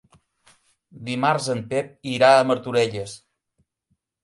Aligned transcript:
Dimarts 1.09 1.51
en 1.55 1.61
Pep 1.75 2.09
irà 2.15 2.33
a 2.39 2.49
Martorelles. 2.53 3.17